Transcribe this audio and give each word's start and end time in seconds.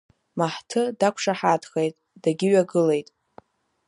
Маҳҭы 0.37 0.81
дақәшаҳаҭхеит, 0.99 1.95
дагьыҩагылеит. 2.21 3.07